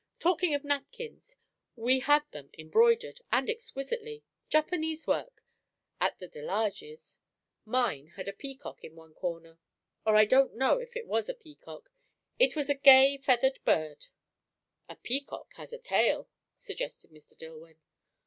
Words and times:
Talking 0.17 0.55
of 0.55 0.63
napkins 0.63 1.35
we 1.75 1.99
had 1.99 2.23
them 2.31 2.49
embroidered 2.57 3.21
and 3.31 3.47
exquisitely 3.47 4.23
Japanese 4.49 5.05
work; 5.05 5.43
at 5.99 6.17
the 6.17 6.27
De 6.27 6.41
Larges'. 6.41 7.19
Mine 7.65 8.07
had 8.15 8.27
a 8.27 8.33
peacock 8.33 8.83
in 8.83 8.95
one 8.95 9.13
corner; 9.13 9.59
or 10.03 10.15
I 10.15 10.25
don't 10.25 10.55
know 10.55 10.79
if 10.79 10.95
it 10.95 11.05
was 11.05 11.29
a 11.29 11.35
peacock; 11.35 11.91
it 12.39 12.55
was 12.55 12.67
a 12.67 12.73
gay 12.73 13.15
feathered 13.19 13.59
bird" 13.63 14.07
"A 14.89 14.95
peacock 14.95 15.53
has 15.57 15.71
a 15.71 15.77
tail," 15.77 16.27
suggested 16.57 17.11
Mr. 17.11 17.37
Dillwyn. 17.37 17.77